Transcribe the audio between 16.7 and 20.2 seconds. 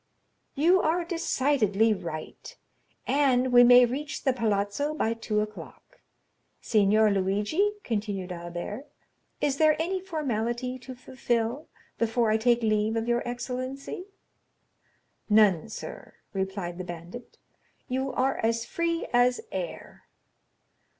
the bandit, "you are as free as air."